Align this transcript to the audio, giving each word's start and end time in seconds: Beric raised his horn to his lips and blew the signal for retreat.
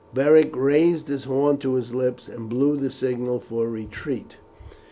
Beric 0.15 0.55
raised 0.55 1.09
his 1.09 1.25
horn 1.25 1.59
to 1.59 1.75
his 1.75 1.93
lips 1.93 2.27
and 2.27 2.49
blew 2.49 2.75
the 2.75 2.89
signal 2.89 3.39
for 3.39 3.69
retreat. 3.69 4.37